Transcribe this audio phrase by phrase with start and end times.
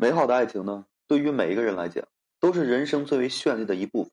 [0.00, 2.06] 美好的爱情呢，对于每一个人来讲，
[2.38, 4.12] 都是人生最为绚丽的一部分。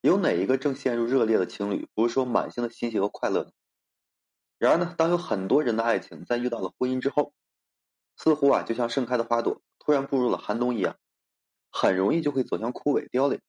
[0.00, 3.50] 有哪一个正陷入热烈的情侣，不是说满心的欣喜和快乐呢？
[4.58, 7.32] 然而呢，当有很多人的爱情在遇到了婚姻之后，
[8.16, 10.96] 似乎啊，就像盛开的花朵突然步入了寒冬一样，
[11.72, 13.40] 很容易就会走向枯萎凋零，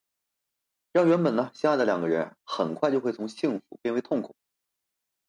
[0.91, 4.35] 让原本呢相爱的两个人很快就会从幸福变为痛苦。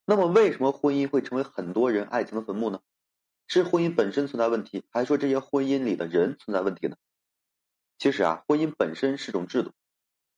[0.06, 2.80] 那么，为什么婚姻会成为很多人爱情的坟墓呢？
[3.48, 6.96] 是婚姻本身存在问题，还是说这些婚姻里的人存在问题呢？
[7.98, 9.72] 其实啊，婚姻本身是种制度，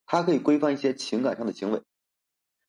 [0.07, 1.83] 它可以规范一些情感上的行为，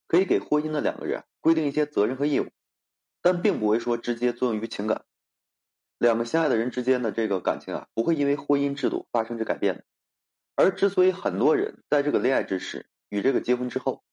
[0.08, 2.50] 可以给婚姻的两个人规定一些责任和义务，
[3.22, 5.06] 但并不会说直接作用于情感。
[6.00, 9.86] 两个相爱的人之间的这个感情啊，不会因为婚姻制度发生着改变的。
[10.56, 14.04] 而之所以很多人在这个恋爱之时与这个结婚之后，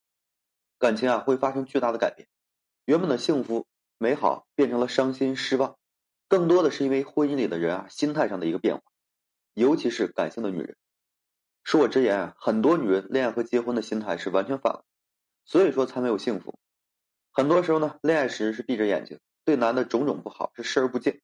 [0.78, 2.28] 感情啊会发生巨大的改变，
[2.84, 3.66] 原本的幸福
[3.96, 5.78] 美好变成了伤心失望。
[6.28, 8.82] 更多的是因为婚姻里的人啊心态上的一个变化，
[9.54, 10.76] 尤其是感性的女人。
[11.64, 14.84] 恕我直言啊，很多女人恋爱和结婚的心态是完全反了，
[15.44, 16.58] 所以说才没有幸福。
[17.32, 21.20] 很多时候呢，恋爱时是闭着眼睛，对男的种种不好是视而不见，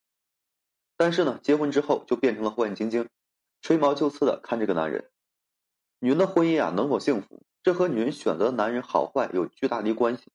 [0.96, 3.08] 但是呢，结婚之后就变成了火眼金睛，
[3.62, 5.10] 吹毛求疵的看这个男人。
[5.98, 10.30] 女人的婚姻啊能否幸福，这和女人选择的男人好坏有巨大的关系。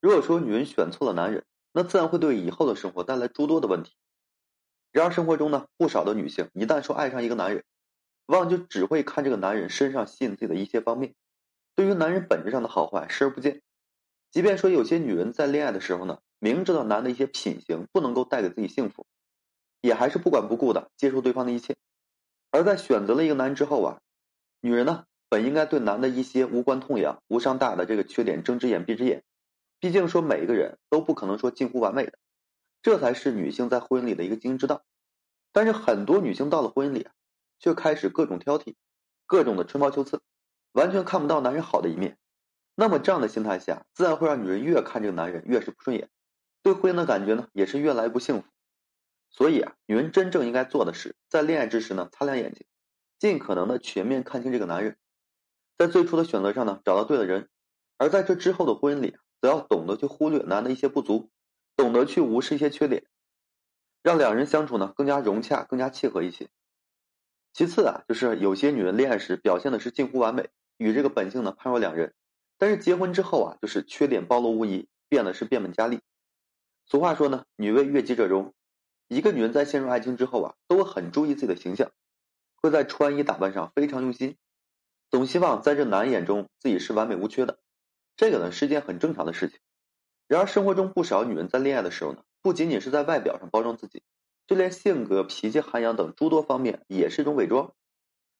[0.00, 1.44] 如果说女人选错了男人，
[1.76, 3.92] 那自然会对以后的生活带来诸多的问题。
[4.92, 7.64] 然而生活中呢，不少的女性一旦说爱上一个男人，
[8.26, 11.16] 往往就只会看这个男人身上吸引自己的一些方面，
[11.74, 13.60] 对于男人本质上的好坏视而不见。
[14.30, 19.04] 即便说有些女人在恋爱的时候呢，明知道男的一些品行不能够带给自己幸福，
[19.80, 21.74] 也还是不管不顾的接受对方的一切。
[22.52, 23.98] 而在选择了一个男人之后啊，
[24.60, 29.24] 女人呢本应该对男的一些无关痛痒、无伤大雅的这个缺点睁只眼闭只眼。
[29.80, 32.18] 毕竟说每一个人都不可能说近乎完美的，
[32.82, 34.84] 这才是女性在婚姻里的一个经营之道。
[35.52, 37.08] 但是很多女性到了婚姻里，
[37.58, 38.74] 却开始各种挑剔，
[39.26, 40.20] 各种的吹毛求疵，
[40.72, 42.18] 完全看不到男人好的一面。
[42.74, 46.10] 那么这样的心态下，自然会让女人越看这个男人越是不顺眼，
[46.62, 48.48] 对婚姻的感觉呢也是越来越不幸福。
[49.30, 52.66] 所以啊，女人真正应该做的是，在恋爱之时呢，擦亮眼睛，
[53.18, 54.96] 尽可能的全面看清这个男人，
[55.76, 57.48] 在最初的选择上呢，找到对的人，
[57.96, 59.16] 而在这之后的婚姻里。
[59.44, 61.28] 则要懂得去忽略男的一些不足，
[61.76, 63.04] 懂得去无视一些缺点，
[64.02, 66.48] 让两人相处呢更加融洽、更加契合一些。
[67.52, 72.14] 其次啊，就是有些女人恋爱时表现的是近乎完美，与这个本性呢判若两人，
[72.56, 76.00] 但是结婚之后啊，就是缺点暴露无遗，变得是变本加厉。
[76.86, 78.54] 俗话说呢，女为悦己者容。
[79.08, 81.92] 一个女人在陷入爱情之后啊，都会很注意自己的形象，
[82.62, 84.38] 会在穿衣打扮上非常用心，
[85.10, 87.58] 总希望在这男眼中自己是完美无缺的。
[88.16, 89.58] 这个呢是件很正常的事情，
[90.28, 94.02] 然而生活中不少女人在恋爱的时候呢，不仅仅是在外表上包装自己，
[94.46, 97.74] 就连性格、脾气、涵养等诸多方面也是一种伪装。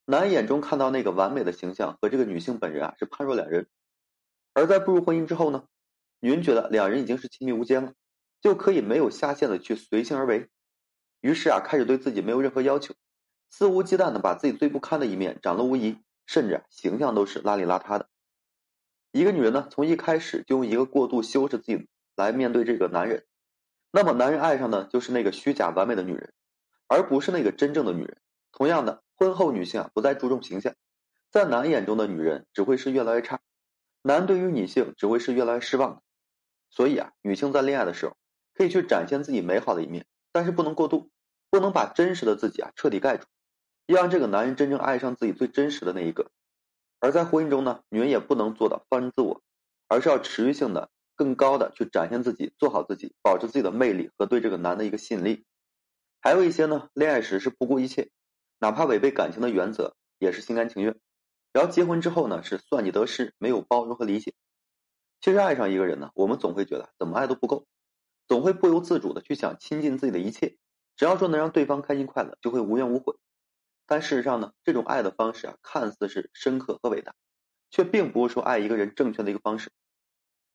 [0.07, 3.69] 男眼中看到那个完美的形象和这个女性本人啊是判若两人，
[4.53, 5.65] 而在步入婚姻之后呢，
[6.21, 7.95] 女人觉得两人已经是亲密无间了，
[8.41, 10.51] 就可以没有下限的去随性而为，
[11.21, 12.95] 于是啊开始对自己没有任何要求，
[13.51, 18.09] 肆无忌惮的把自己最不堪的一面展露无遗，甚至啊形象都是邋里邋遢的。
[19.15, 21.87] 一个女人呢，从一开始就用一个过度修饰自己
[22.17, 23.25] 来面对这个男人，
[23.93, 26.33] 那么男人爱上的就是那个虚假完美的女人，
[26.89, 28.17] 而不是那个真正的女人。
[28.51, 30.75] 同样的，婚后女性啊不再注重形象，
[31.31, 33.39] 在男眼中的女人只会是越来越差，
[34.03, 36.03] 男对于女性只会是越来越失望。
[36.71, 38.17] 所以啊，女性在恋爱的时候
[38.53, 41.09] 可以去展现自己美好的一面，但是不能过度，
[41.51, 43.29] 不能把真实的自己啊彻底盖住，
[43.87, 46.33] 要让这个男人真正爱上自己最真实的那一个。
[47.05, 49.43] 而在婚姻中呢，女人也不能做到放任自我，
[49.89, 55.45] 而是要持续性的、更高的去展现自己，做好自己，保持自己的魅力和对这个男的一个吸引力。
[56.23, 58.09] 还有一些呢，恋爱时是不顾一切，
[58.59, 60.99] 哪怕违背感情的原则，也是心甘情愿。
[61.53, 64.33] 然后结婚之后呢，是算计得失，没有包容和理解。
[65.21, 67.67] 其实爱上一个人呢，我们总会觉得怎么爱都不够，
[68.27, 70.57] 总会不由自主的去想倾尽自己的一切，
[70.97, 73.15] 只要说能让对方开心快乐，就会无怨无悔。
[73.87, 77.15] 但事实上呢，这种爱的方式啊，看似是深刻和伟大，
[77.71, 79.71] 却并不是说爱一个人正确的一个方式。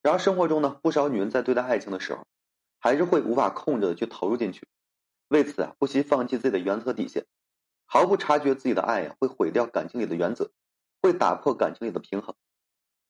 [0.01, 2.25] 然而生活中呢，不少女人在对待爱情的时候，
[2.79, 4.67] 还是会无法控制的去投入进去，
[5.27, 7.25] 为此啊，不惜放弃自己的原则底线，
[7.85, 10.51] 毫不察觉自己的爱呀会毁掉感情里的原则，
[11.01, 12.33] 会打破感情里的平衡。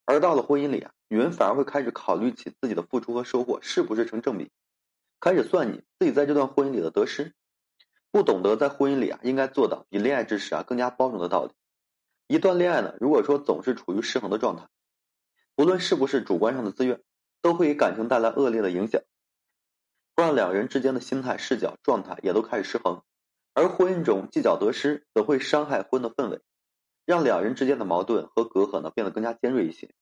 [0.05, 4.51] 而到了婚姻里啊，女人反而会开始考虑起自己的付出和收获是不是成正比，
[5.19, 7.35] 开始算计自己在这段婚姻里的得失。
[8.11, 11.51] 不懂得在婚姻里啊，应该做到比恋爱之时啊更加包容的道理。
[12.27, 14.67] 一段恋爱呢，如果说总是处于失衡的状态，
[15.55, 17.01] 不论是不是主观上的自愿，
[17.41, 19.01] 都会给感情带来恶劣的影响，
[20.15, 23.01] 会让两人之间的心态、视角、状态也都开始失衡，
[23.53, 26.41] 而婚姻中计较得失，则会伤害婚的氛围，
[27.05, 29.93] 让两人之间的矛盾和隔阂呢变得更加尖锐一些。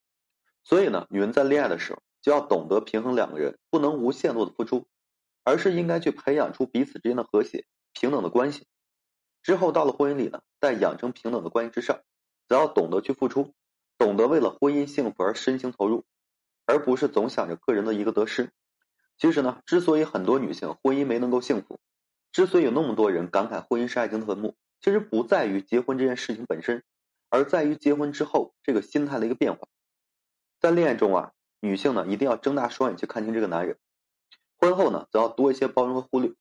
[0.64, 4.88] 所以呢，女人在恋爱的时候就要懂得平衡两个人，不能无限度的付出，
[5.44, 7.66] 而是应该去培养出彼此之间的和谐、
[8.00, 8.68] 平等的关系。
[9.42, 12.02] 之后到了婚姻里呢，在养成平等的关系之上，
[12.48, 13.56] 则要懂得去付出，
[13.98, 16.06] 懂得为了婚姻幸福而深情投入，
[16.66, 18.52] 而不是总想着个人的一个得失。
[19.18, 21.80] 其实呢，之所以很多女性婚姻没能够幸福，
[22.32, 26.84] 之所以有那么多人感慨婚姻是爱情的坟墓，其实不在于结婚这件事情本身，
[27.30, 29.68] 而在于结婚之后这个心态的一个变化。
[30.60, 33.80] 在恋爱中啊，女性呢一定要睁大双眼去看清这个男人，
[34.58, 36.34] 婚后呢则要多一些包容和忽略，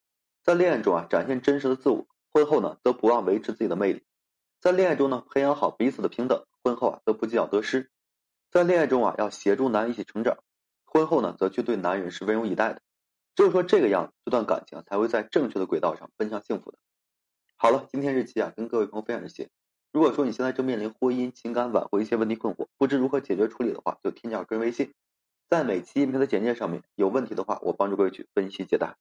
[0.46, 2.06] 在恋爱中啊展现真实的自我。
[2.32, 4.04] 婚后呢，则不忘维持自己的魅力，
[4.60, 7.90] 在恋爱中呢，培养好彼此的平等；婚后啊，则不计较得失，
[8.52, 10.36] 在恋爱中啊，要协助男人一起成长；
[10.84, 12.80] 婚后呢，则去对男人是温柔以待的。
[13.34, 16.78] 只有说这个样子，这段感情才会在正确的轨道上奔向幸福的。
[17.56, 19.50] 好了，今天日期啊，跟各位朋友分享这些。
[19.92, 24.94] 如果说你现在正面临婚姻、情感挽回一些问题困惑，不知如何解决处理的话，就添加我个人微信，
[25.48, 28.96] 在每期音频的简介上面，有问题的话，我帮助各位去分析解答。